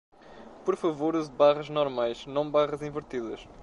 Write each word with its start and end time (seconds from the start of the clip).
Por 0.65 0.75
favor 0.83 1.11
use 1.21 1.29
barras 1.41 1.69
normais, 1.69 2.19
não 2.35 2.45
barras 2.55 2.81
invertidas. 2.89 3.41